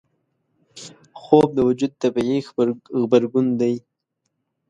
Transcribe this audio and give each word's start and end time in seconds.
خوب 1.21 1.47
د 1.57 1.59
وجود 1.67 1.91
طبیعي 2.03 2.39
غبرګون 2.99 3.47
دی 3.59 3.73